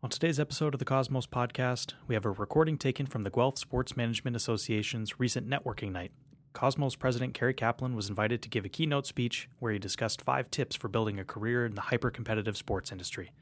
[0.00, 3.58] On today's episode of the Cosmos podcast, we have a recording taken from the Guelph
[3.58, 6.12] Sports Management Association's recent networking night.
[6.52, 10.52] Cosmos president Cary Kaplan was invited to give a keynote speech where he discussed five
[10.52, 13.32] tips for building a career in the hyper competitive sports industry.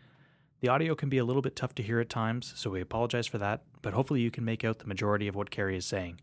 [0.61, 3.26] The audio can be a little bit tough to hear at times, so we apologize
[3.26, 6.18] for that, but hopefully you can make out the majority of what Kerry is saying.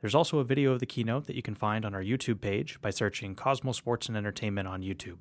[0.00, 2.80] There's also a video of the keynote that you can find on our YouTube page
[2.80, 5.18] by searching Cosmos Sports and Entertainment on YouTube.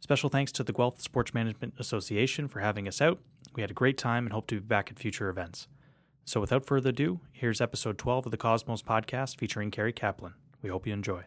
[0.00, 3.18] Special thanks to the Guelph Sports Management Association for having us out.
[3.54, 5.68] We had a great time and hope to be back at future events.
[6.24, 10.34] So, without further ado, here's episode 12 of the Cosmos podcast featuring Cary Kaplan.
[10.62, 11.24] We hope you enjoy.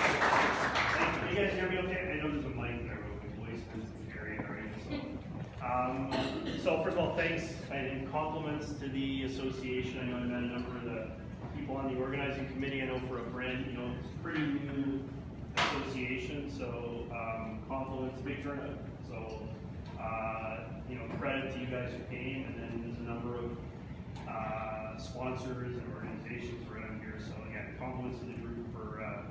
[0.00, 2.12] Can you guys hear me okay?
[2.12, 4.96] I know there's a mic there, but my voice is very area, so.
[5.62, 6.12] Um,
[6.62, 9.98] so first of all, thanks and compliments to the association.
[10.00, 11.10] I know I met a number of the
[11.56, 12.80] people on the organizing committee.
[12.82, 15.02] I know for a brand, you know, it's pretty new
[15.56, 18.78] association, so, um, compliments, big turnout.
[19.08, 19.42] So,
[20.00, 23.56] uh, you know, credit to you guys who came, and then there's a number of,
[24.28, 27.18] uh, sponsors and organizations around here.
[27.18, 29.22] So again, compliments to the group for, uh,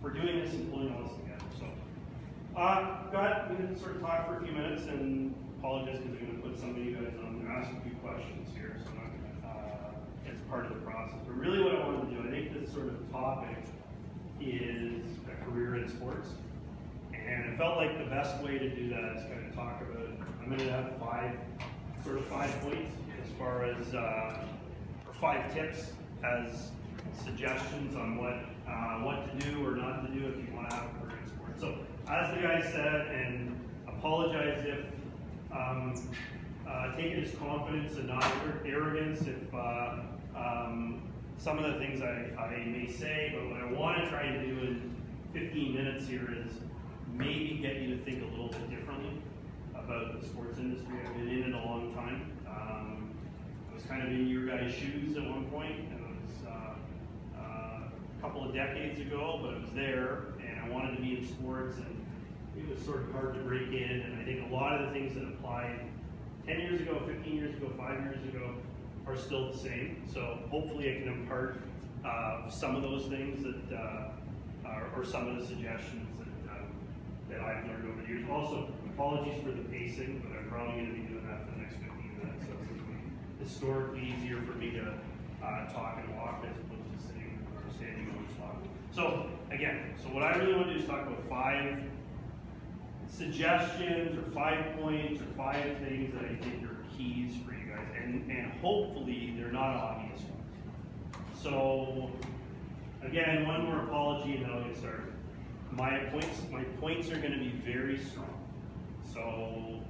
[0.00, 1.44] for doing this and pulling all this together.
[1.58, 1.66] So,
[2.56, 5.34] uh, got, we can sort of talk for a few minutes and
[5.66, 8.48] apologize because I'm gonna put some of you guys on, and ask a few questions
[8.54, 11.18] here, so I'm not uh, it's part of the process.
[11.26, 13.58] But really what I wanted to do, I think this sort of topic
[14.40, 16.28] is a career in sports.
[17.12, 20.06] And I felt like the best way to do that is kind of talk about,
[20.40, 21.34] I'm gonna have five,
[22.04, 24.38] sort of five points as far as, uh,
[25.08, 25.90] or five tips
[26.22, 26.70] as
[27.24, 28.38] suggestions on what,
[28.70, 31.28] uh, what to do or not to do if you wanna have a career in
[31.28, 31.60] sports.
[31.60, 31.74] So,
[32.08, 34.95] as the guy said, and apologize if,
[35.52, 35.94] um,
[36.68, 38.24] uh, take it as confidence and not
[38.64, 40.00] arrogance if, uh,
[40.36, 41.02] um,
[41.38, 44.58] some of the things I, I may say, but what I wanna try and do
[44.66, 44.96] in
[45.32, 46.52] fifteen minutes here is
[47.12, 49.20] maybe get you to think a little bit differently
[49.74, 50.94] about the sports industry.
[51.06, 52.32] I've been in it a long time.
[52.48, 53.10] Um,
[53.70, 57.38] I was kind of in your guys' shoes at one point, and it was, uh,
[57.38, 57.80] uh,
[58.18, 61.26] a couple of decades ago, but I was there, and I wanted to be in
[61.28, 61.95] sports, and
[62.58, 64.92] it was sort of hard to break in, and I think a lot of the
[64.98, 65.80] things that applied
[66.46, 68.54] ten years ago, fifteen years ago, five years ago,
[69.06, 70.02] are still the same.
[70.12, 71.60] So hopefully I can impart,
[72.04, 76.66] uh, some of those things that, uh, are- or some of the suggestions that, um,
[77.28, 78.24] that I've learned over the years.
[78.28, 81.76] Also, apologies for the pacing, but I'm probably gonna be doing that for the next
[81.76, 84.94] fifteen minutes, so it's be historically easier for me to,
[85.44, 88.56] uh, talk and walk as opposed to sitting or standing on the spot.
[88.90, 91.82] So, again, so what I really wanna do is talk about five
[93.10, 97.86] suggestions or five points or five things that I think are keys for you guys,
[98.02, 101.42] and, and hopefully they're not obvious ones.
[101.42, 102.10] So,
[103.02, 105.12] again, one more apology and then I'll get started.
[105.70, 108.42] My points, my points are gonna be very strong.
[109.12, 109.80] So,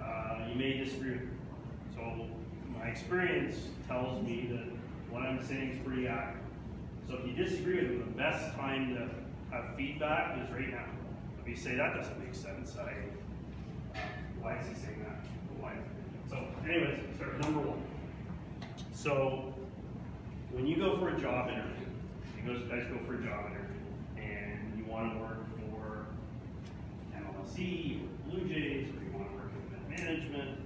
[0.00, 1.28] uh, you may disagree with me.
[1.94, 2.26] So,
[2.78, 3.56] my experience
[3.86, 4.66] tells me that
[5.10, 6.44] what I'm saying is pretty accurate.
[7.08, 10.86] So if you disagree with me, the best time to have feedback is right now.
[11.50, 14.02] You say that doesn't make sense, I, uh,
[14.40, 15.18] why is he saying that?
[15.58, 15.72] Why?
[16.28, 17.82] So anyways, with number one.
[18.92, 19.52] So
[20.52, 21.86] when you go for a job interview,
[22.36, 23.82] you guys, go for a job interview,
[24.16, 26.06] and you want to work for
[27.18, 29.50] MLSE or Blue Jays, or you want to work
[29.88, 30.56] in management,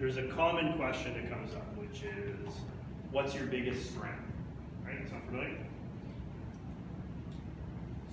[0.00, 2.52] there's a common question that comes up, which is,
[3.12, 4.18] what's your biggest strength?
[4.84, 5.56] Right, sound familiar?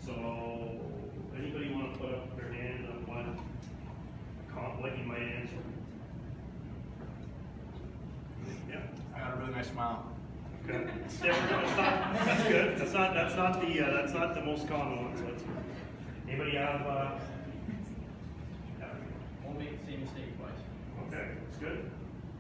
[0.06, 0.80] So,
[1.40, 3.26] anybody want to put up their hand on what,
[4.54, 5.56] com- what you might answer?
[8.70, 8.82] Yeah.
[9.16, 10.06] I got a really nice smile.
[10.68, 10.90] Okay.
[11.06, 11.50] It's different.
[11.50, 12.78] That's not, that's good.
[12.78, 15.56] That's not, that's not the, uh, that's not the most common one, so that's good.
[16.28, 17.12] Anybody have, uh?
[18.80, 18.88] yeah.
[19.46, 20.60] Won't make the same mistake twice.
[21.08, 21.90] Okay, that's good.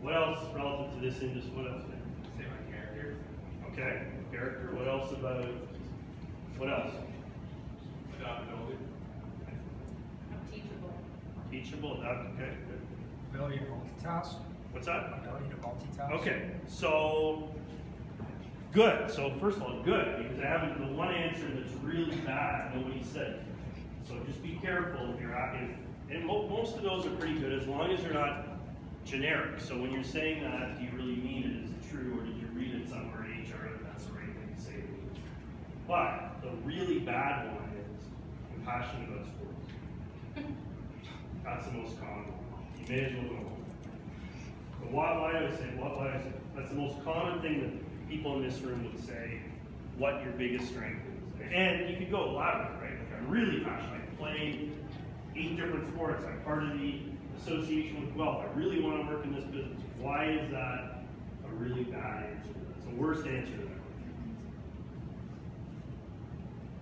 [0.01, 1.83] What else relative to this industry, what else?
[2.38, 3.16] Say my character.
[3.71, 5.45] Okay, character, what else about,
[6.57, 6.92] what else?
[8.19, 8.57] Adaptability.
[8.74, 8.96] I'm teachable.
[11.51, 12.81] Teachable, that, okay, good.
[13.33, 14.33] Ability to multitask.
[14.71, 15.13] What's that?
[15.23, 16.11] Ability to multitask.
[16.19, 17.49] Okay, so,
[18.73, 22.75] good, so first of all, good, because I haven't, the one answer that's really bad,
[22.75, 23.45] nobody said.
[24.07, 25.69] So just be careful if you're, at- if,
[26.15, 28.45] and mo- most of those are pretty good, as long as they're not
[29.05, 29.59] generic.
[29.61, 31.63] So when you're saying that, do you really mean it?
[31.65, 34.25] Is it true, or did you read it somewhere in HR that that's the right
[34.25, 35.21] thing to say to me?
[35.88, 38.03] But the really bad one is,
[38.53, 40.53] I'm passionate about sports.
[41.47, 42.61] That's the most common one.
[42.77, 43.65] You may as well go home.
[44.81, 47.41] But why, why do I say, why, why do I say, that's the most common
[47.41, 49.39] thing that people in this room would say,
[49.97, 51.51] what your biggest strength is.
[51.53, 52.91] And you could go louder, right?
[52.99, 54.01] Like I'm really passionate.
[54.11, 54.75] I played
[55.38, 56.25] eight different sports.
[56.27, 56.99] I'm part of the
[57.41, 58.44] association with wealth.
[58.44, 59.79] I really want to work in this business.
[59.99, 61.05] Why is that
[61.45, 62.51] a really bad answer?
[62.75, 63.81] It's the worst answer to that.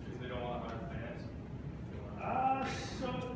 [0.03, 1.21] Because they don't want to hire fans.
[2.23, 2.65] Uh,
[2.99, 3.34] so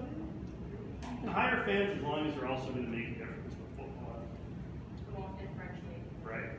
[1.28, 4.22] hire fans as long as they're also going to make a difference with football,
[5.08, 6.04] It won't differentiate.
[6.24, 6.52] right?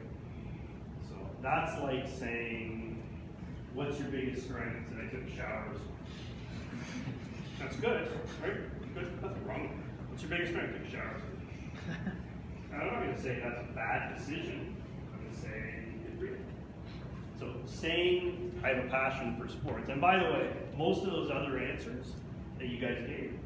[1.09, 3.03] So that's like saying,
[3.75, 5.79] "What's your biggest strength?" And I took showers.
[7.59, 8.09] That's good,
[8.43, 8.95] right?
[8.95, 9.63] Good, nothing wrong.
[9.63, 9.77] with it.
[10.11, 10.73] What's your biggest strength?
[10.79, 11.23] Took showers.
[12.73, 14.75] I'm not going to say that's a bad decision.
[15.13, 15.85] I'm going to say
[16.21, 16.39] good
[17.39, 17.41] for.
[17.41, 21.31] So saying I have a passion for sports, and by the way, most of those
[21.31, 22.13] other answers
[22.59, 23.39] that you guys gave,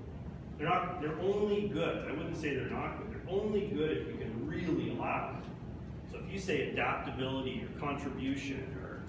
[0.58, 1.00] they're not.
[1.00, 2.06] They're only good.
[2.08, 3.12] I wouldn't say they're not good.
[3.12, 6.12] They're only good if you can really allow it.
[6.12, 9.02] So if you say adaptability or contribution or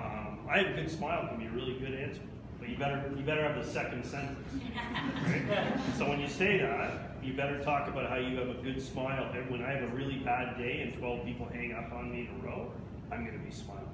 [0.00, 2.22] um, I have a good smile can be a really good answer,
[2.60, 4.38] but you better you better have the second sentence.
[5.26, 5.78] Right?
[5.96, 9.30] So when you say that, you better talk about how you have a good smile.
[9.34, 12.28] And when I have a really bad day and 12 people hang up on me
[12.30, 12.70] in a row,
[13.10, 13.84] I'm going to be smiling.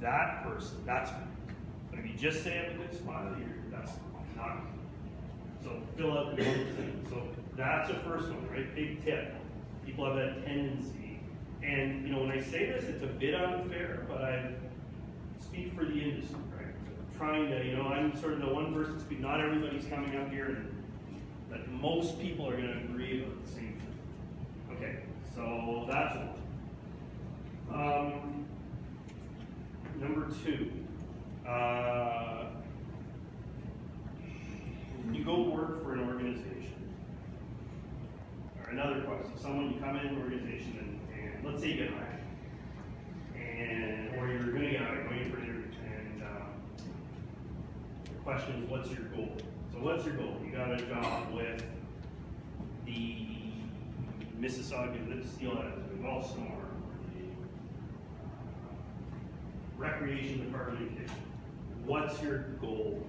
[0.00, 1.54] That person, that's me.
[1.90, 3.36] But if you just say I have a good smile,
[3.70, 3.92] that's
[4.36, 4.58] not.
[5.62, 7.08] So fill out the sentence.
[7.10, 7.22] So
[7.56, 8.74] that's the first one, right?
[8.74, 9.34] Big tip.
[9.84, 11.20] People have that tendency.
[11.62, 14.52] And, you know, when I say this, it's a bit unfair, but I
[15.40, 16.74] speak for the industry, right?
[16.86, 19.20] So trying to, you know, I'm sort of the one person speak.
[19.20, 20.74] Not everybody's coming up here, and
[21.50, 24.76] but most people are going to agree about the same thing.
[24.76, 24.98] Okay,
[25.34, 26.34] so that's one.
[27.72, 28.46] Um,
[29.98, 30.70] number two,
[31.48, 32.47] uh,
[35.18, 36.94] you go work for an organization.
[38.64, 41.90] Or another question, someone you come in an organization and, and let's say you get
[41.90, 42.20] hired,
[43.34, 46.52] and or you're going to get hired, going for an interview, and um,
[48.04, 49.36] the question is, what's your goal?
[49.72, 50.36] So what's your goal?
[50.44, 51.64] You got a job with
[52.86, 53.26] the
[54.40, 56.68] Mississauga Steelheads, the Guelph Storm, or
[57.12, 57.24] the
[58.68, 61.10] uh, Recreation Department.
[61.84, 63.02] What's your goal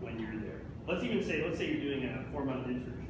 [0.00, 0.69] when you're there?
[0.88, 3.06] Let's even say, let's say you're doing a four-month internship.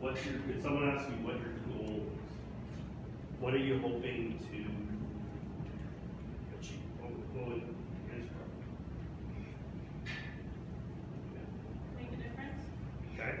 [0.00, 4.58] What's your, if someone asks you what your goal is, what are you hoping to
[6.58, 6.82] achieve?
[7.00, 7.62] What would- what would
[8.14, 8.34] answer?
[11.96, 12.62] Make a difference?
[13.14, 13.32] Okay?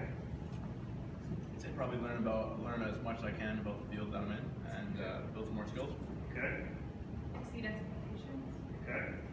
[1.54, 4.18] I'd say probably learn about learn as much as I can about the field that
[4.22, 4.44] I'm in
[4.78, 5.92] and uh, build some more skills.
[6.32, 6.64] Okay?
[7.38, 8.46] Exceed expectations?
[8.82, 8.98] Okay.
[8.98, 9.27] Okay.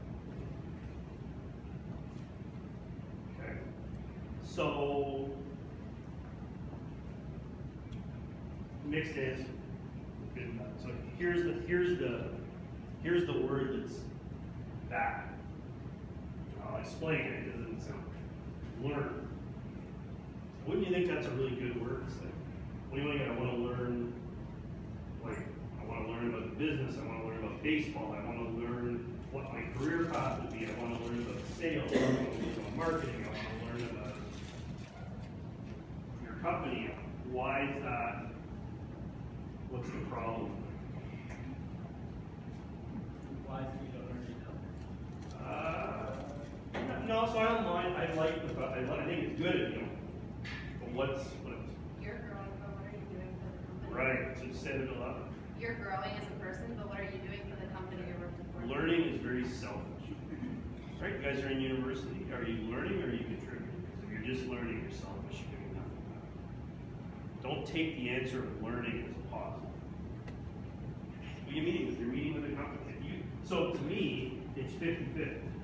[4.56, 5.30] So,
[8.86, 9.46] mixed is.
[10.81, 12.30] So here's the here's the
[13.04, 14.00] here's the word that's
[14.90, 15.24] bad.
[16.66, 17.48] I'll explain it.
[17.48, 18.04] It doesn't sound
[18.81, 19.28] learn.
[20.66, 22.06] Wouldn't you think that's a really good word?
[22.08, 22.31] It's like,
[22.90, 23.22] what do you mean?
[23.30, 24.13] I want to learn
[25.25, 25.40] like
[25.81, 28.38] I want to learn about the business, I want to learn about baseball, I want
[28.40, 31.98] to learn what my career path would be, I want to learn about sales, I
[32.00, 34.13] want to learn about marketing, I want to learn about
[36.24, 36.92] your company.
[37.31, 38.25] Why is that?
[39.70, 40.51] What's the problem?
[43.46, 44.06] Why do you don't
[47.00, 48.05] learn No, so I.
[48.05, 48.62] I like the.
[48.62, 49.88] I, li- I think it's good, you know.
[50.79, 51.58] But what's what?
[52.01, 53.89] You're growing, but what are you doing for the company?
[53.89, 54.38] Right.
[54.38, 55.34] So say it aloud.
[55.60, 58.46] You're growing as a person, but what are you doing for the company you're working
[58.53, 58.62] for?
[58.70, 60.13] Learning is very selfish.
[61.01, 61.17] Right?
[61.17, 62.27] You guys are in university.
[62.32, 63.74] Are you learning or are you contributing?
[63.89, 65.41] Because if you're just learning, you're selfish.
[65.50, 65.98] You're doing nothing.
[67.41, 69.74] Don't take the answer of learning as a positive.
[71.46, 71.98] Who are you meeting with?
[71.98, 72.94] You're meeting with a company.
[72.94, 75.54] If you, so to me, it's 50-50.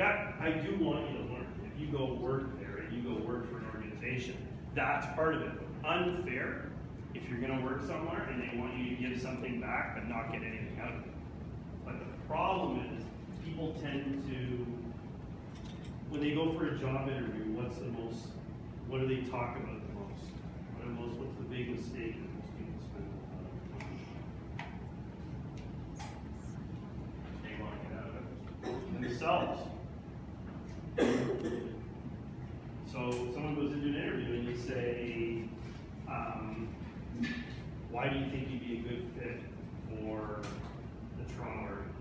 [0.00, 1.46] I I do want you to learn.
[1.64, 4.36] If you go work there and you go work for an organization,
[4.74, 5.52] that's part of it.
[5.84, 6.70] Unfair
[7.16, 10.30] if you're gonna work somewhere and they want you to give something back but not
[10.32, 11.12] get anything out of it.
[11.84, 13.04] But the problem is,
[13.44, 14.66] people tend to,
[16.10, 18.26] when they go for a job interview, what's the most,
[18.88, 20.24] what do they talk about the most?
[20.76, 23.10] What are the most, what's the big mistake that most people spend?
[27.42, 29.00] They wanna get out of it.
[29.00, 29.62] Themselves.
[32.92, 32.98] So
[33.32, 35.42] someone goes into an interview and you say,
[36.08, 36.68] um,
[37.90, 39.40] why do you think you'd be a good fit
[39.88, 40.40] for
[41.18, 42.00] the Toronto Argonauts?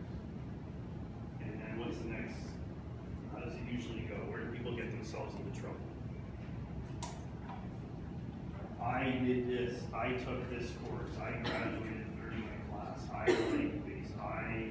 [1.42, 2.36] And then what's the next?
[3.34, 4.16] How does it usually go?
[4.30, 5.80] Where do people get themselves into trouble?
[8.82, 14.12] I did this, I took this course, I graduated third in class, I like these,
[14.22, 14.70] I.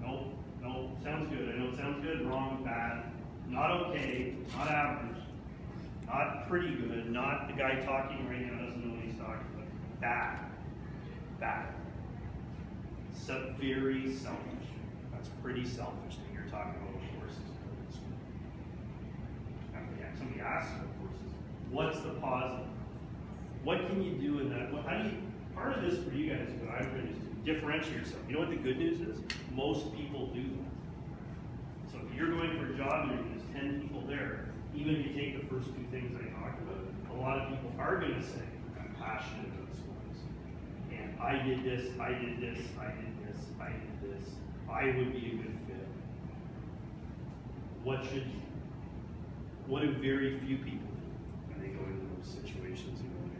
[0.00, 0.32] Nope,
[0.62, 3.12] nope, sounds good, I know it sounds good, wrong, bad,
[3.46, 5.22] not okay, not average,
[6.06, 10.00] not pretty good, not the guy talking right now doesn't know what he's talking about,
[10.00, 10.38] bad,
[11.38, 11.66] bad.
[13.12, 14.68] So very selfish,
[15.12, 17.44] that's pretty selfish that you're talking about courses
[20.18, 21.34] somebody asks about courses,
[21.70, 22.64] what's the positive?
[23.68, 25.20] What can you do in that, how do you,
[25.54, 28.22] part of this for you guys, what I've written is to differentiate yourself.
[28.26, 29.20] You know what the good news is?
[29.52, 31.92] Most people do that.
[31.92, 35.12] So if you're going for a job interview, there's ten people there, even if you
[35.12, 36.80] take the first two things I talked about,
[37.12, 38.40] a lot of people are gonna say,
[38.80, 40.16] I'm passionate about sports.
[40.88, 44.24] And I did this, I did this, I did this, I did this,
[44.72, 45.88] I would be a good fit.
[47.84, 48.24] What should?
[49.66, 53.00] What do very few people do when they go into those situations?
[53.04, 53.36] and when they-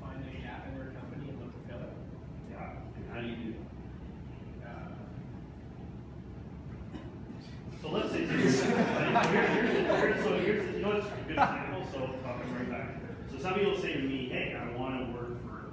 [0.00, 1.92] Find a gap in your company and look to fill it.
[2.50, 3.54] Yeah, and how do you do
[4.62, 4.68] that?
[4.68, 4.94] Uh,
[7.80, 11.86] So let's say, so here's, here's, here's, so here's, you know what's a good example,
[11.92, 12.88] so talking right back.
[13.30, 15.70] So somebody will say to me, hey, I wanna work for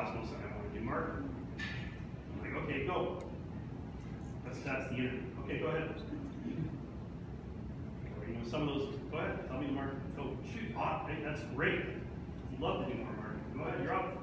[0.00, 1.28] Cosmos and I wanna do marketing.
[2.32, 3.22] I'm like, okay, go.
[4.46, 5.20] That's, that's the interview.
[5.44, 5.90] Okay, go ahead.
[8.16, 11.06] Or, you know, some of those, go ahead, tell me the market, go, shoot, hot,
[11.06, 11.84] hey, that's great.
[12.58, 13.44] Love to do more marketing.
[13.54, 14.16] Go ahead, you're up.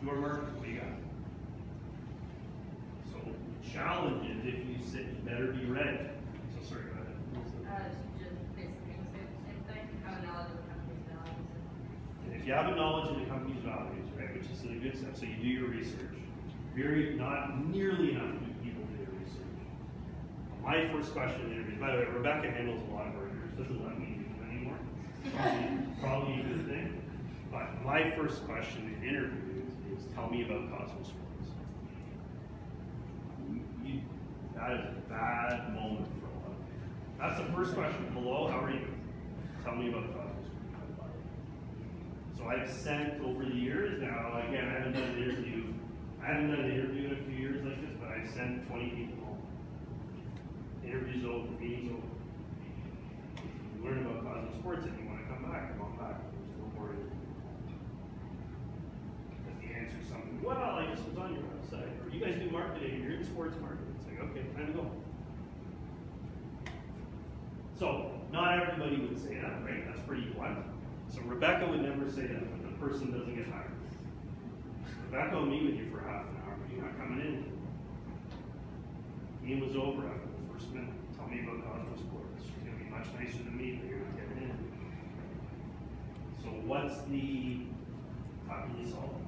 [0.00, 0.92] Do more marketing, what do you got?
[3.08, 3.16] So
[3.72, 6.04] challenge is if you sit, you better be ready.
[6.52, 7.16] So sorry, go ahead.
[7.64, 7.88] Uh,
[8.20, 11.48] just basically the same, same thing, have a knowledge of the company's values.
[12.48, 15.26] You have a knowledge of the company's values, right, which is a good step, so
[15.26, 16.16] you do your research.
[16.74, 19.52] Very, not nearly enough people do their research.
[20.64, 23.52] My first question in interviews, by the way, Rebecca handles a lot of our interviews,
[23.58, 24.80] doesn't let me do them anymore.
[25.36, 27.02] Probably, probably a good thing.
[27.52, 31.52] But my first question in interviews is, tell me about Cosmos Sports.
[33.84, 34.00] You,
[34.56, 36.88] that is a bad moment for a lot of people.
[37.20, 38.08] That's the first question.
[38.14, 38.88] Hello, how are you?
[39.62, 40.27] Tell me about Cosmos.
[42.38, 45.74] So I've sent over the years now, again, I haven't done an interview,
[46.22, 48.90] I haven't done an interview in a few years like this, but I've sent twenty
[48.90, 49.42] people home.
[50.86, 52.06] Interviews over, meetings over.
[53.74, 56.70] You learn about Cosmos Sports and you wanna come back, come on back, there's no
[56.78, 56.94] more.
[59.34, 62.38] Because the answer is something, well, I just was on your website, or you guys
[62.38, 64.86] do marketing, you're in sports marketing, it's like, okay, time to go.
[67.74, 69.82] So, not everybody would say that, right?
[69.90, 70.77] That's pretty blunt.
[71.10, 73.72] So Rebecca would never say that when the person doesn't get hired.
[75.10, 77.44] Rebecca will meet with you for half an hour, but you're not coming in.
[79.42, 80.92] Meeting was over after the first minute.
[81.16, 82.44] Tell me about Cosmos Sports.
[82.44, 84.56] She's gonna be much nicer than me, but you're not getting in.
[86.44, 87.64] So what's the,
[88.46, 89.24] how can you solve it?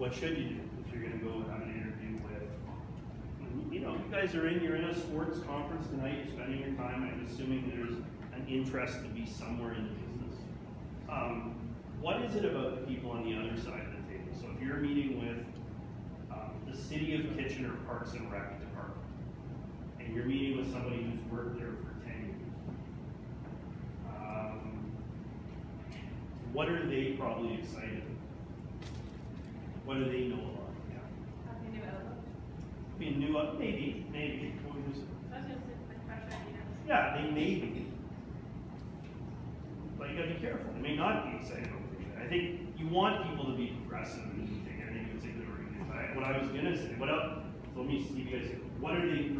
[0.00, 2.48] What should you do if you're gonna go have an interview with
[3.70, 6.76] you know, you guys are in, you're in a sports conference tonight, you're spending your
[6.76, 8.00] time, I'm assuming there's
[8.34, 10.40] an interest to be somewhere in the business.
[11.08, 11.54] Um,
[12.00, 14.32] what is it about the people on the other side of the table?
[14.40, 15.44] So if you're meeting with,
[16.32, 18.98] um, the city of Kitchener Parks and Rec Department,
[20.00, 22.40] and you're meeting with somebody who's worked there for ten years,
[24.08, 24.92] um,
[26.52, 27.98] what are they probably excited?
[27.98, 28.08] about?
[29.84, 30.70] What do they know about?
[30.90, 31.00] Yeah.
[31.66, 32.98] You new outlook?
[32.98, 34.54] Be new up, maybe, maybe.
[34.64, 35.04] What was it?
[35.32, 36.62] I was gonna say, like, fresh ideas.
[36.86, 37.81] Yeah, they may be.
[40.02, 41.78] But you gotta be careful, It may not be exciting about.
[42.18, 45.46] I think you want people to be progressive and think, I think it's a good
[45.46, 46.16] organization.
[46.18, 47.38] What I was gonna say, what else,
[47.76, 49.30] let me see you guys, what are they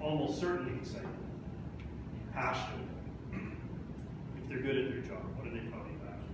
[0.00, 1.04] almost certainly excited?
[1.04, 2.32] about?
[2.32, 2.88] Passionate.
[3.36, 6.32] If they're good at their job, what are they probably passionate?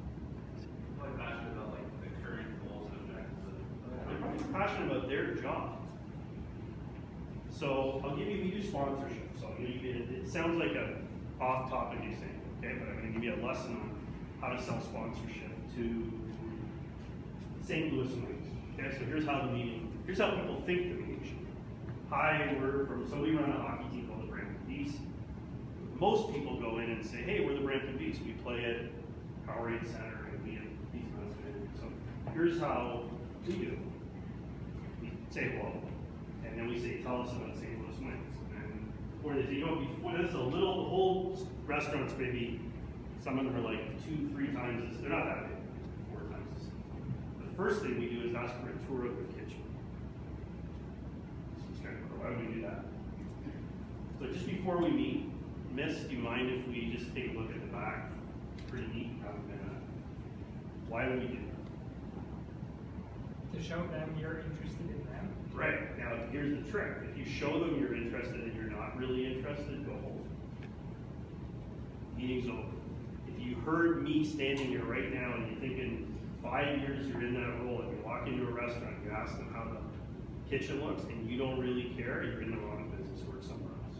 [0.94, 3.58] Probably passionate about like the current goals and objectives of
[4.06, 5.82] They're probably passionate about their job.
[7.50, 10.78] So I'll give you, we do sponsorship, so I'll give you, it, it sounds like
[10.78, 11.02] a
[11.42, 12.33] off-topic example,
[12.64, 13.90] okay, but I'm gonna give you a lesson on
[14.40, 16.12] how to sell sponsorship to
[17.62, 17.92] St.
[17.92, 18.48] Louis Knights.
[18.78, 21.52] Okay, so here's how the meeting, here's how people think the meeting should be.
[22.10, 24.96] Hi, we're from, so we run a hockey team called the Brampton Beast.
[25.98, 29.86] Most people go in and say, hey, we're the Brampton Beast, we play at Powerade
[29.86, 31.36] Center and we have these months.
[31.78, 31.86] So
[32.32, 33.02] here's how
[33.46, 33.78] we do.
[35.00, 35.72] We say hello,
[36.44, 37.78] and then we say, tell us about St.
[37.78, 37.83] Louis
[39.24, 42.60] or you know, before this is a little, the whole restaurant's maybe,
[43.22, 45.56] some of them are like two, three times this, they're not that big,
[46.12, 46.68] four times this.
[47.40, 49.62] The first thing we do is ask for a tour of the kitchen.
[51.56, 52.84] So it's kind of, why would we do that?
[54.20, 55.30] So just before we meet,
[55.72, 58.10] Miss, do you mind if we just take a look at the back?
[58.68, 59.10] Pretty neat,
[60.88, 61.38] why would we do
[63.52, 63.58] that?
[63.58, 65.03] To show them you're interested in.
[65.54, 69.36] Right, now, here's the trick, if you show them you're interested and you're not really
[69.36, 70.26] interested, go home.
[72.16, 72.74] Meeting's over.
[73.28, 77.34] If you heard me standing here right now and you're thinking, five years you're in
[77.34, 81.04] that role, and you walk into a restaurant, you ask them how the kitchen looks,
[81.04, 83.98] and you don't really care, you're in the wrong business, or somewhere else.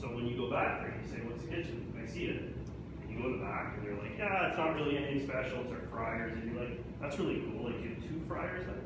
[0.00, 1.92] So when you go back there, you say, what's the kitchen?
[2.00, 2.54] I see it.
[3.02, 5.66] And you go to the back, and they're like, yeah, it's not really anything special,
[5.66, 8.76] it's our fryers, and you're like, that's really cool, like, you have two fryers Like,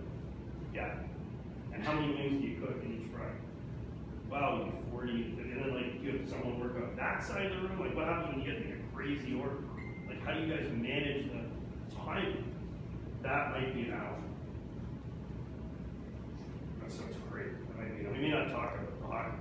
[0.75, 0.95] Yeah.
[1.77, 3.29] And how many wings do you cook in each fry?
[4.31, 7.69] Wow, do forty, and then like, you have someone work on that side of the
[7.69, 9.59] room, like, what happens when you get like a crazy order?
[10.09, 12.51] Like, how do you guys manage the time?
[13.23, 14.17] That might be an hour.
[16.81, 19.37] That sounds great, that might be, we may not talk about the hockey.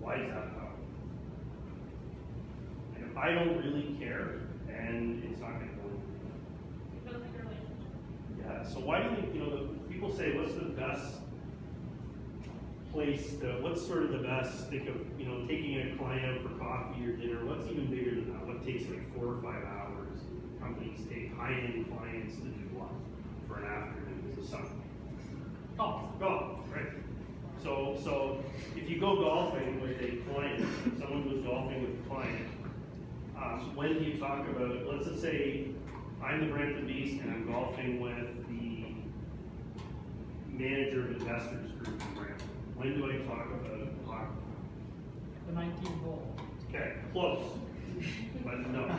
[0.00, 0.72] Why is that an hour?
[2.96, 6.40] And if I don't really care, and it's not gonna go anywhere.
[7.04, 8.40] Build like a relationship.
[8.40, 11.14] Yeah, so why do you think, you know, the, people say, what's the best
[12.92, 16.42] place to, what's sort of the best, think of, you know, taking a client out
[16.42, 18.46] for coffee or dinner, what's even bigger than that?
[18.46, 20.20] What takes like four or five hours?
[20.60, 22.92] Companies take high-end clients to do what?
[23.48, 24.82] For an afternoon, or something.
[25.80, 26.92] Oh, Golf, right?
[27.64, 28.44] So, so
[28.76, 30.62] if you go golfing with a client,
[31.00, 32.48] someone who's golfing with a client,
[33.34, 35.68] um, when you talk about, let's just say,
[36.22, 38.35] I'm the Brampton Beast and I'm golfing with
[40.58, 42.48] manager of investors group in Brampton.
[42.76, 44.32] When do I talk about hockey?
[45.46, 46.36] the 19th hole.
[46.68, 47.40] Okay, close,
[48.44, 48.90] but no.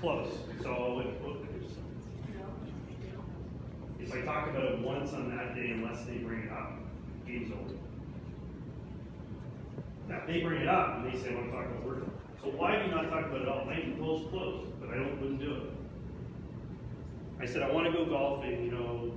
[0.00, 0.28] Close,
[0.62, 1.02] so
[4.00, 6.78] if, if I talk about it once on that day, unless they bring it up,
[7.26, 7.74] game's over.
[10.08, 12.04] Now, if they bring it up, and they say, I wanna talk about work,
[12.40, 13.64] so why do you not talk about it all?
[13.64, 15.62] Nineteen holes closed, but I don't, wouldn't do it.
[17.40, 19.12] I said, I wanna go golfing, you know,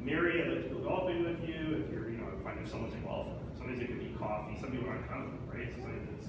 [0.00, 2.94] Mary, I'd like to go golfing with you, if you're, you know, find if someone's
[2.94, 5.68] a golfer, somebody's gonna eat coffee, some people aren't coming, right?
[5.74, 6.28] So it's like, it's,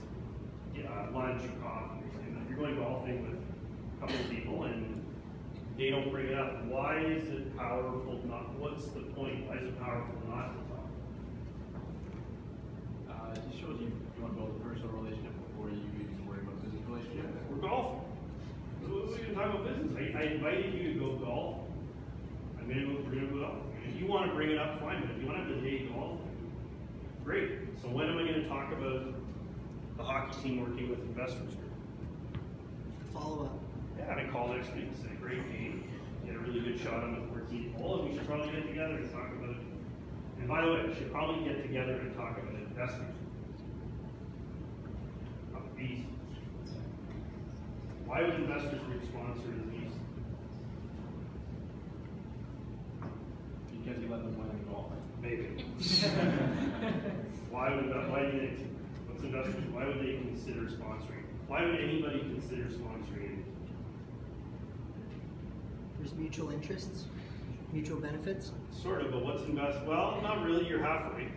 [0.75, 2.41] yeah, lunch or coffee, or something.
[2.41, 5.05] if you're going golfing with a couple of people and
[5.77, 9.69] they don't bring it up, why is it powerful not, what's the point, why is
[9.69, 10.89] it powerful not to talk?
[13.07, 16.25] Uh, it just shows you, you want to build a personal relationship before you even
[16.25, 17.29] worry about business relationship.
[17.53, 18.01] We're golfing.
[18.81, 19.93] So we can talk about business.
[19.93, 21.68] I, I invited you to go golf.
[22.69, 23.55] I'm gonna we're gonna go golf.
[23.87, 26.19] If you wanna bring it up, fine, but if you wanna have the day golf,
[27.23, 27.51] great.
[27.81, 29.13] So when am I gonna talk about
[29.97, 31.73] the hockey team working with investors group?
[33.11, 33.59] Follow up.
[33.97, 35.89] Yeah, and I call next week and say, great game,
[36.27, 38.95] get a really good shot on the fourteenth hole, and we should probably get together
[38.97, 39.61] and talk about it.
[40.37, 43.15] And by the way, we should probably get together and talk about investors.
[45.77, 46.03] These.
[48.05, 49.78] Why would investors group sponsor these?
[53.89, 54.91] Because you let them win in golf.
[55.19, 55.65] Maybe.
[57.49, 58.59] Why would, that- why do you think,
[59.07, 61.25] what's investors, why would they consider sponsoring?
[61.47, 63.41] Why would anybody consider sponsoring?
[65.97, 67.05] There's mutual interests,
[67.73, 68.51] mutual benefits.
[68.71, 71.27] Sort of, but what's invest, well, not really, you're halfway.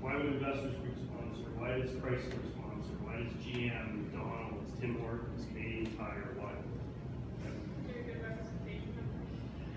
[0.00, 1.48] Why would investors group sponsor?
[1.56, 2.94] Why does Chrysler sponsor?
[3.04, 6.50] Why does GM, McDonald's, Tim Hortons, Canadian Tire, why?
[6.50, 8.92] Is there a good representation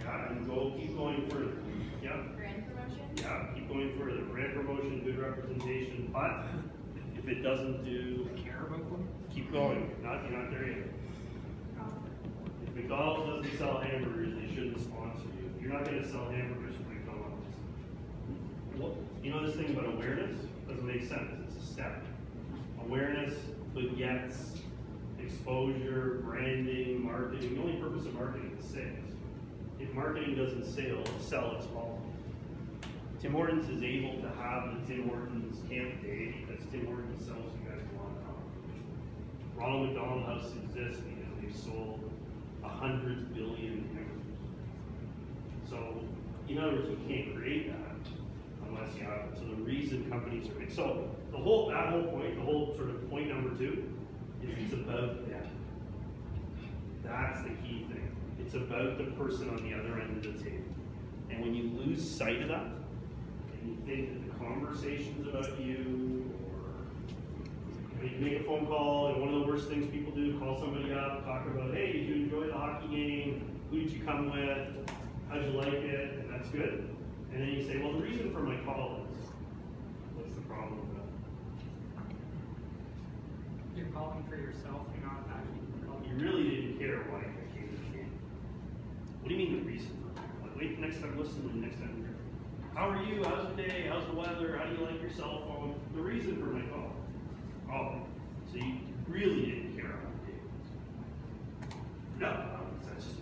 [0.01, 1.68] Yeah, and go, keep going further.
[2.01, 3.05] Yeah, brand promotion?
[3.17, 4.21] yeah, keep going further.
[4.23, 6.45] Brand promotion, good representation, but
[7.17, 9.07] if it doesn't do, Care about them.
[9.33, 10.03] keep going, mm-hmm.
[10.05, 10.87] not, you're not there yet.
[11.79, 11.83] Oh.
[12.65, 15.51] If McDonald's doesn't sell hamburgers, they shouldn't sponsor you.
[15.61, 17.45] You're not gonna sell hamburgers from McDonald's.
[18.77, 20.39] Well, You know this thing about awareness?
[20.67, 22.03] Doesn't make sense, it's a step.
[22.85, 23.33] Awareness
[23.75, 24.53] begets
[25.21, 27.55] exposure, branding, marketing.
[27.55, 28.95] The only purpose of marketing is sales.
[29.79, 32.01] If marketing doesn't sell, sell, it's all.
[33.21, 37.51] Tim Hortons is able to have the Tim Hortons Camp Day because Tim Hortons sells
[37.55, 38.79] you guys a lot of coffee.
[39.55, 42.11] Ronald McDonald House exists because they've sold
[42.63, 44.19] a hundred billion hamburgers.
[45.69, 46.01] So,
[46.47, 47.89] in other words, you can't create that
[48.67, 49.37] unless you have it.
[49.37, 50.71] So the reason companies are big.
[50.71, 53.83] So the whole that whole point, the whole sort of point number two,
[54.43, 55.49] is it's about them.
[57.03, 58.08] That's the key thing.
[58.51, 60.63] It's about the person on the other end of the table.
[61.29, 66.33] And when you lose sight of that, and you think that the conversation's about you,
[68.01, 70.57] or you make a phone call, and one of the worst things people do, call
[70.57, 73.59] somebody up, talk about, hey, did you enjoy the hockey game?
[73.69, 74.89] Who did you come with?
[75.29, 76.17] How'd you like it?
[76.17, 76.89] And that's good.
[77.31, 79.29] And then you say, well, the reason for my call is,
[80.15, 81.09] what's What's the problem with that?
[83.75, 86.05] You're calling for yourself, you're not actually calling.
[86.05, 88.13] You really didn't care why I came to the game.
[89.29, 89.91] What do you mean the reason?
[90.41, 92.17] Like, wait, next time, listen to the next time.
[92.73, 93.23] How are you?
[93.23, 93.85] How's the day?
[93.87, 94.57] How's the weather?
[94.57, 95.75] How do you like your cell phone?
[95.93, 96.95] The reason for my call.
[97.71, 98.01] Oh,
[98.51, 100.49] so you really didn't care about game?
[102.19, 103.17] No, that's just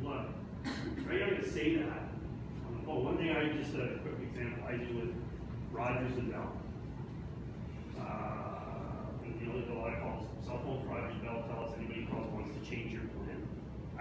[0.00, 0.24] what.
[0.24, 2.08] Are you not gonna say that?
[2.66, 3.04] on the phone?
[3.04, 5.14] one thing I just a quick example I do with
[5.70, 6.52] Rogers and Bell.
[8.00, 12.56] Uh, you know, a lot of calls, cell phones, Rogers, Bell, Telus anybody calls wants
[12.56, 13.02] to change your.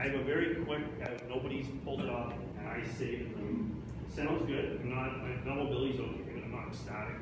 [0.06, 3.82] I have a very quick, uh, nobody's pulled it off, and I say to them,
[4.16, 7.16] sounds good, I'm not, my mobility's okay, but I'm not ecstatic.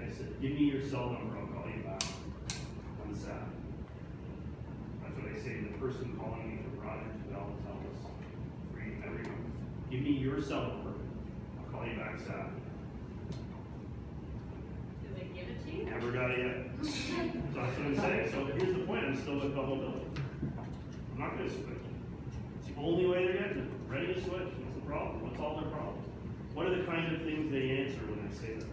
[0.00, 3.46] And I said, give me your cell number, I'll call you back on Saturday.
[5.04, 9.52] That's what I say to the person calling me from Rogers, Bell, Telus, free, everyone,
[9.88, 10.98] give me your cell number,
[11.62, 12.58] I'll call you back Saturday.
[15.00, 15.84] Do they give it to you?
[15.84, 16.56] Never got it yet.
[16.82, 20.15] So that's what I'm saying, so here's the point, I'm still with Mobility.
[21.16, 21.64] I'm not gonna switch.
[22.58, 25.56] It's the only way they're getting it, ready to switch, what's the problem, what's all
[25.58, 26.04] their problems?
[26.52, 28.66] What are the kind of things they answer when I say that?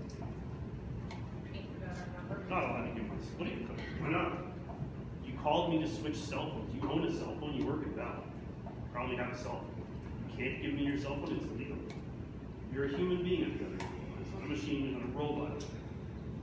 [2.50, 3.68] Not allowed to give my, what do you,
[4.00, 4.34] why not?
[5.26, 7.96] You called me to switch cell phones, you own a cell phone, you work at
[7.96, 8.26] Bell,
[8.92, 9.86] probably have a cell phone.
[10.32, 11.78] You can't give me your cell phone, it's illegal.
[12.74, 13.78] You're a human being at the other
[14.20, 15.64] it's not a machine, not a robot.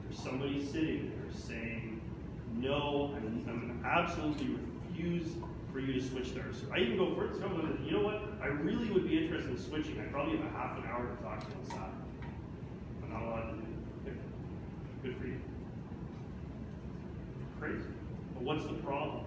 [0.05, 2.01] There's somebody sitting there saying,
[2.57, 4.57] no, I'm, I'm absolutely
[4.89, 5.33] refuse
[5.73, 6.47] for you to switch there.
[6.53, 9.59] So I even go further, I'm you know what, I really would be interested in
[9.59, 12.11] switching, I probably have a half an hour to talk to you on Saturday.
[13.03, 13.71] I'm not allowed to do it.
[15.03, 15.41] Good for you.
[17.61, 17.89] Crazy.
[18.35, 19.25] But what's the problem?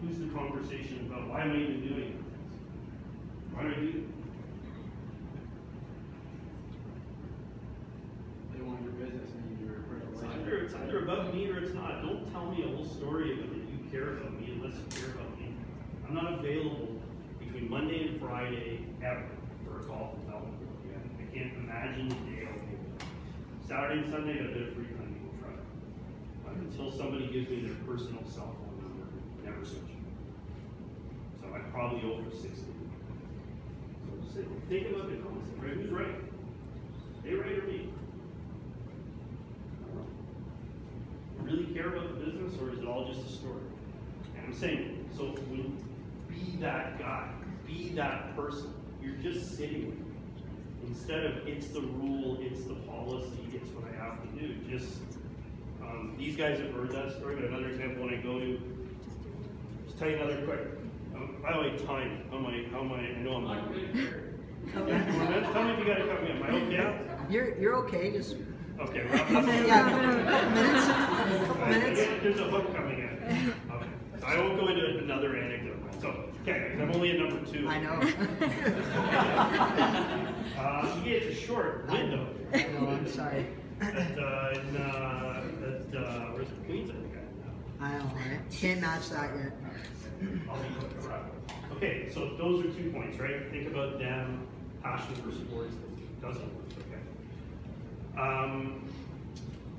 [0.00, 1.28] Who's the conversation about?
[1.28, 2.22] Why am I even doing it?
[3.52, 4.04] Why do I do it?
[8.54, 11.50] They want your business and you do your personal It's either, it's either about me
[11.50, 12.02] or it's not.
[12.02, 15.14] Don't tell me a whole story about that you care about me unless you care
[15.14, 15.54] about me.
[16.12, 16.88] I'm not available
[17.40, 19.24] between Monday and Friday ever
[19.64, 20.44] for a call from Bell.
[20.44, 22.76] I can't imagine the day I'll be.
[23.66, 25.48] Saturday and Sunday, I got a bit of free time to.
[26.44, 29.08] But until somebody gives me their personal cell phone number,
[29.42, 29.88] never switch.
[31.40, 32.60] So I probably over sixty.
[34.04, 35.72] So just think- think about the concept, right?
[35.72, 36.20] Who's right?
[37.24, 37.88] They right or me?
[41.40, 43.64] Really care about the business, or is it all just a story?
[44.36, 45.91] And I'm saying, so when,
[46.32, 47.28] be that guy,
[47.66, 48.72] be that person.
[49.02, 50.88] You're just sitting there.
[50.88, 54.54] Instead of it's the rule, it's the policy, it's what I have to do.
[54.68, 54.98] Just
[55.80, 57.36] um, these guys have heard that story.
[57.36, 58.60] But another example, when I go to,
[59.86, 60.60] just tell you another quick.
[61.14, 62.24] Um, by the way, time.
[62.30, 62.64] How am I?
[62.72, 62.98] How am I?
[62.98, 63.44] I know I'm.
[63.44, 64.28] Not Like, good.
[64.72, 66.30] Tell me if you got to cut me.
[66.30, 66.96] Am I okay?
[67.28, 68.36] You're, you're okay, just,
[68.80, 69.00] Okay.
[69.02, 69.30] Up.
[69.30, 69.98] yeah, couple
[70.54, 70.86] minutes,
[71.46, 72.00] couple minutes.
[72.22, 73.54] There's a hook coming in.
[73.70, 73.86] Okay.
[74.20, 75.78] So I won't go into another anecdote.
[76.00, 76.08] So,
[76.42, 77.68] okay, I'm only at number two.
[77.68, 78.00] I know.
[80.62, 82.26] Uh, yeah, it's a short window.
[82.52, 83.46] I know, I'm sorry.
[83.80, 86.66] At, uh, in, uh, at, uh, where's it?
[86.66, 87.14] Queens, I think
[87.80, 88.40] I I don't know, right?
[88.52, 89.52] Can't match that yet.
[90.48, 91.22] I'll be quick, right.
[91.76, 93.50] Okay, so those are two points, right?
[93.50, 94.46] Think about them,
[94.82, 95.74] passion for sports,
[96.20, 96.91] doesn't work?
[98.18, 98.88] Um,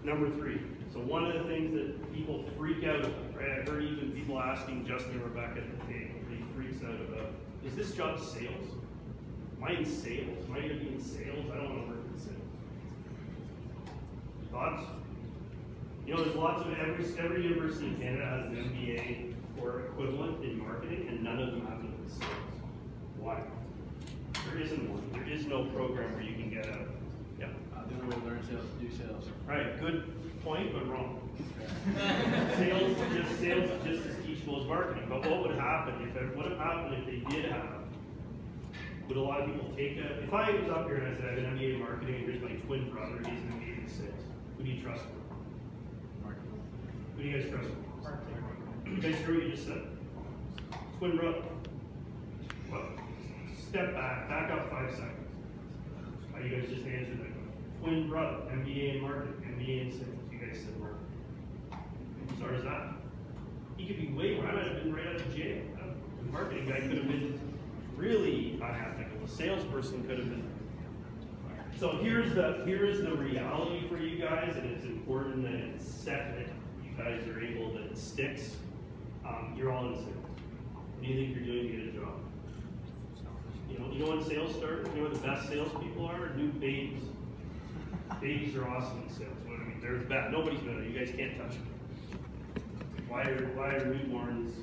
[0.03, 0.59] number three,
[0.91, 3.59] so one of the things that people freak out about, right?
[3.59, 7.31] I heard even people asking Justin and Rebecca the table, he freaks out about,
[7.65, 8.67] is this job sales?
[9.57, 10.45] Am I in sales?
[10.47, 11.45] Am I gonna be in sales?
[11.51, 12.37] I don't wanna work in sales.
[14.51, 14.83] Thoughts?
[16.05, 20.43] You know, there's lots of, every, every university in Canada has an MBA or equivalent
[20.43, 22.29] in marketing, and none of them have it in sales.
[23.19, 23.41] Why?
[24.49, 25.09] There isn't one.
[25.13, 26.85] There is no program where you can get a,
[27.93, 27.99] yeah.
[27.99, 29.25] The only way to learn sales to do sales.
[29.47, 31.19] Right, good point, but wrong.
[32.57, 36.49] Sales just, sales is just as teachable as marketing, but what would happen if, what
[36.49, 37.83] would happen if they did have,
[39.07, 41.25] would a lot of people take a, if I was up here and I said
[41.25, 43.89] I have an MBA in marketing, and here's my twin brother, he's an MBA in
[43.89, 44.23] sales,
[44.57, 46.31] who do you trust more?
[46.31, 46.59] Marketing.
[47.15, 48.19] Who do you guys trust more?
[48.85, 49.81] You guys hear what you just said?
[50.99, 51.41] Twin brother.
[52.71, 52.83] Well,
[53.69, 55.27] step back, back up five seconds.
[56.33, 57.32] How you guys just answered that question.
[57.83, 60.07] Twin brother, MBA in marketing, MBA in sales.
[60.31, 62.39] You guys said marketing.
[62.39, 62.93] So is that?
[63.75, 64.47] He could be way more.
[64.47, 65.61] I might have been right out of jail.
[65.77, 65.87] Uh,
[66.23, 67.37] The marketing guy could have been
[67.97, 69.19] really unethical.
[69.25, 70.49] The salesperson could have been.
[71.77, 76.37] So here's the here's the reality for you guys, and it's important that it's set
[76.37, 76.47] that
[76.85, 78.55] you guys are able that it sticks.
[79.27, 80.07] Um, you're all in sales.
[81.01, 82.19] You think you're doing a job?
[83.69, 86.29] You know, you know when sales start, you know where the best salespeople are?
[86.35, 87.03] New babies.
[88.21, 89.33] Babies are awesome in sales.
[89.45, 90.31] What I mean, they're bad.
[90.31, 90.83] Nobody's better.
[90.83, 91.67] You guys can't touch them.
[93.07, 94.53] Why are why are newborns,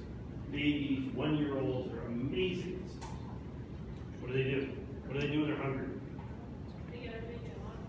[0.51, 2.83] babies, one year olds are amazing.
[4.21, 4.69] What do they do?
[5.07, 5.87] What do they do when they're hungry?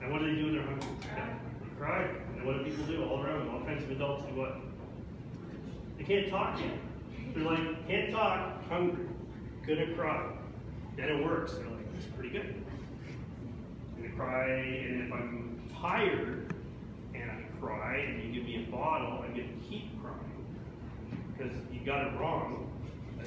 [0.02, 0.90] And what do they do when they're hungry?
[1.02, 2.10] They cry.
[2.36, 3.56] And what do people do all around them?
[3.56, 4.58] All kinds of adults do what?
[5.98, 6.74] They can't talk yet.
[7.36, 9.06] They're like, can't talk, hungry,
[9.66, 10.32] gonna cry.
[10.98, 11.54] Then it works.
[11.54, 12.64] They're like, that's pretty good.
[13.96, 15.51] I'm gonna cry, and if I'm
[15.82, 16.54] tired
[17.16, 20.46] and I cry and you give me a bottle, I'm gonna keep crying.
[21.36, 22.68] Because you got it wrong.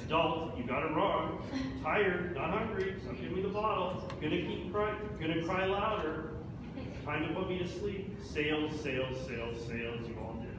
[0.05, 1.41] Adult, you got it wrong.
[1.83, 4.09] Tired, not hungry, so give me the bottle.
[4.21, 6.31] Gonna keep crying, gonna cry louder.
[7.03, 8.15] Time to put me to sleep.
[8.23, 10.49] Sales, sales, sales, sales, you all did.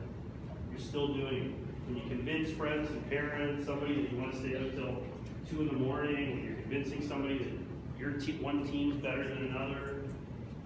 [0.70, 1.52] You're still doing it.
[1.86, 5.02] When you convince friends and parents, somebody that you want to stay up till
[5.48, 9.46] two in the morning, when you're convincing somebody that your te- one team's better than
[9.46, 10.02] another.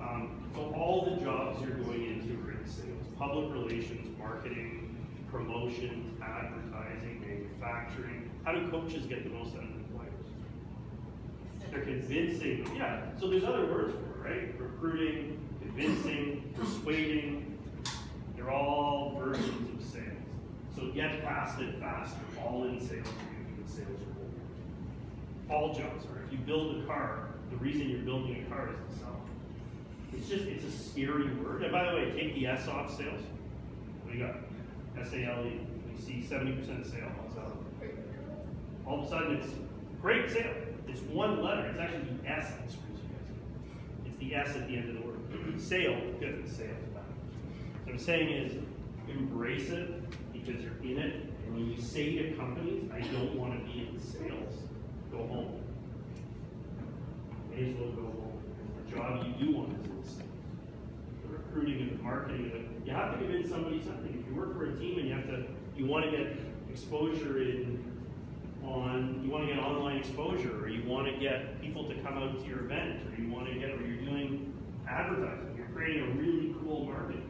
[0.01, 4.97] Um, so all the jobs you're going into are in sales, public relations, marketing,
[5.31, 8.31] promotions, advertising, manufacturing.
[8.45, 10.27] How do coaches get the most out of their players?
[11.71, 14.59] They're convincing, yeah, so there's other words for it, right?
[14.59, 17.59] Recruiting, convincing, persuading,
[18.37, 20.07] they're all versions of sales.
[20.75, 23.07] So get past it faster, all in sales,
[23.59, 24.31] in sales role.
[25.51, 26.23] All jobs are.
[26.25, 29.20] If you build a car, the reason you're building a car is to sell.
[30.13, 31.63] It's just, it's a scary word.
[31.63, 33.21] And by the way, take the S off sales.
[34.13, 34.37] You got?
[35.01, 35.61] S A L E.
[35.93, 37.11] You see seventy percent sale.
[37.23, 37.45] What's that?
[38.87, 39.53] All of a sudden, it's
[40.03, 40.53] great sale.
[40.89, 41.67] It's one letter.
[41.67, 44.07] It's actually the S that screws you guys.
[44.07, 45.61] It's the S at the end of the word.
[45.61, 46.49] Sale, good.
[46.49, 46.77] Sales.
[47.85, 48.53] What I'm saying is,
[49.09, 51.15] embrace it because you're in it.
[51.47, 54.55] And when you say to companies, I don't want to be in sales,
[55.11, 55.63] go home.
[57.51, 58.30] May as well go home.
[59.11, 60.23] Job you do in sales.
[61.23, 64.21] The recruiting and the marketing, you have to convince somebody something.
[64.21, 65.45] If you work for a team and you have to,
[65.77, 66.39] you want to get
[66.71, 67.85] exposure in
[68.65, 72.19] on, you want to get online exposure, or you want to get people to come
[72.19, 74.53] out to your event, or you want to get, or you're doing
[74.89, 77.27] advertising, you're creating a really cool marketing,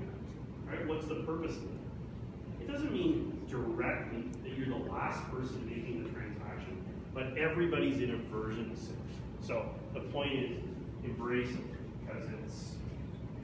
[0.66, 0.86] right?
[0.86, 2.62] What's the purpose of it?
[2.62, 8.10] It doesn't mean directly that you're the last person making the transaction, but everybody's in
[8.10, 8.98] a version of sales.
[9.40, 10.58] So the point is,
[11.04, 12.72] embrace it because it's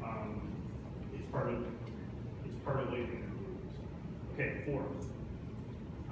[0.02, 0.40] um,
[1.14, 1.64] it's part of
[2.44, 3.06] it's part of you're.
[4.34, 4.84] Okay, four.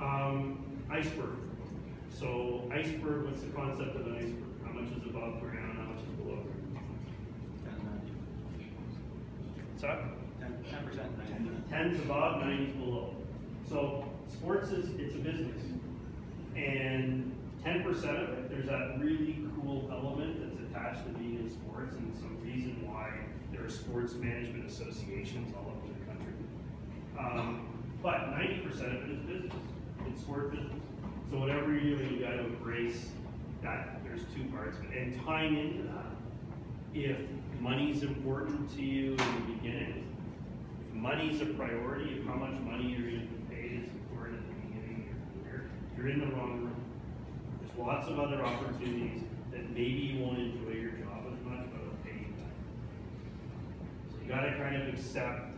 [0.01, 1.37] Um, iceberg.
[2.11, 4.45] So iceberg, what's the concept of an iceberg?
[4.65, 5.79] How much is above ground?
[5.79, 6.55] How much is below ground?
[9.85, 10.01] That?
[10.41, 11.11] Ten percent.
[11.69, 13.15] Ten's above, nine's below.
[13.69, 15.61] So sports is, it's a business.
[16.57, 21.51] And ten percent of it, there's that really cool element that's attached to being in
[21.51, 23.11] sports and some reason why
[23.53, 26.35] there are sports management associations all over the country.
[27.19, 27.67] Um,
[28.03, 29.55] but ninety percent of it is business,
[30.07, 30.71] it's sport business.
[31.31, 33.09] So whatever you're doing, you gotta embrace
[33.63, 34.77] that, there's two parts.
[34.97, 36.13] And tying into that,
[36.95, 37.19] if
[37.61, 40.07] money's important to you in the beginning,
[40.89, 44.47] if money's a priority, if how much money you're gonna be paid is important at
[44.47, 46.84] the beginning of your career, you're in the wrong room.
[47.77, 51.99] Lots of other opportunities that maybe you won't enjoy your job as much, but it'll
[52.05, 52.55] pay you better.
[54.11, 55.53] So you gotta kind of accept,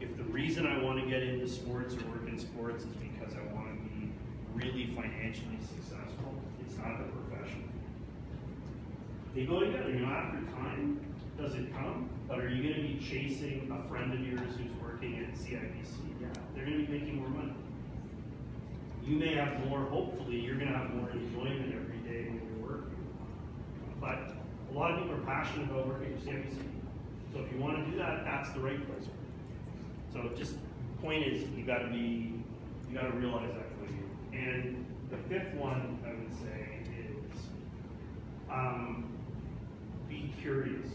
[0.00, 3.54] if the reason I wanna get into sports or work in sports is because I
[3.54, 4.10] wanna be
[4.54, 7.64] really financially successful, it's not the profession.
[9.34, 11.00] They go together, you know, after time,
[11.40, 12.10] does it come?
[12.28, 15.96] But are you gonna be chasing a friend of yours who's working at CIBC?
[16.20, 17.52] Yeah, they're gonna be making more money.
[19.06, 23.06] You may have more, hopefully, you're gonna have more enjoyment every day when you're working.
[24.00, 24.34] But
[24.70, 26.56] a lot of people are passionate about working at CIBC.
[27.32, 30.28] So if you wanna do that, that's the right place for you.
[30.28, 30.56] So just,
[31.02, 32.32] point is, you gotta be,
[32.88, 34.08] you gotta realize that for you.
[34.32, 37.40] And the fifth one, I would say, is,
[38.50, 39.04] um,
[40.08, 40.88] be curious.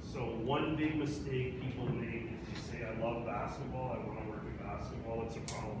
[0.00, 4.42] So one big mistake people make is they say, I love basketball, I wanna work
[4.46, 5.80] in basketball, it's a problem.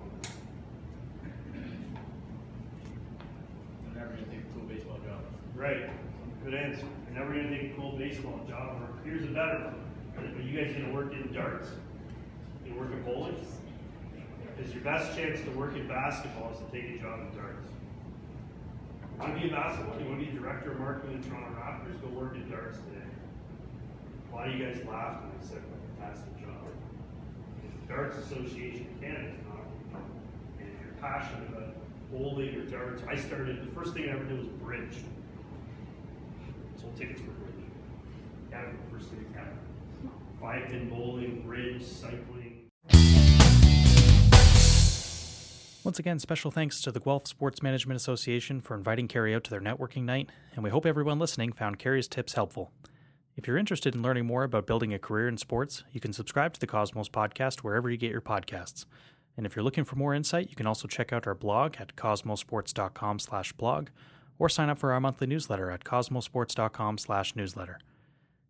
[3.85, 5.20] I'm never gonna take a cool baseball job.
[5.54, 5.88] Right,
[6.44, 6.86] good answer.
[7.08, 9.80] You're never gonna take a cool baseball job, or here's a better one.
[10.16, 11.68] Are you guys gonna work in darts?
[12.64, 13.36] You work in bowling?
[14.56, 17.68] Because your best chance to work in basketball is to take a job in darts.
[19.16, 22.00] You wanna be a basketball, you wanna be a director of marketing in Toronto Raptors,
[22.00, 23.06] go work in darts today.
[24.32, 25.62] A lot of you guys laughed when I said,
[25.98, 26.68] that's the job.
[27.56, 29.64] Because the Darts Association of Canada is not,
[30.60, 31.65] and if you're passionate about
[32.10, 34.96] bowling or darts, I started, the first thing I ever did was bridge.
[36.80, 37.64] Sold tickets for bridge.
[38.50, 39.56] Canada, first thing in Canada.
[40.40, 42.62] five pin bowling, bridge, cycling.
[45.84, 49.50] Once again, special thanks to the Guelph Sports Management Association for inviting Cary out to
[49.50, 52.72] their networking night, and we hope everyone listening found Cary's tips helpful.
[53.36, 56.54] If you're interested in learning more about building a career in sports, you can subscribe
[56.54, 58.84] to the Cosmos podcast wherever you get your podcasts.
[59.36, 61.96] And if you're looking for more insight, you can also check out our blog at
[61.96, 63.88] cosmosports.com/blog
[64.38, 67.78] or sign up for our monthly newsletter at cosmosports.com/newsletter.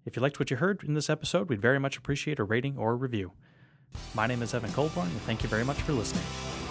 [0.05, 2.79] If you liked what you heard in this episode, we'd very much appreciate a rating
[2.79, 3.33] or a review.
[4.15, 6.66] My name is Evan Colborn, and thank you very much for listening.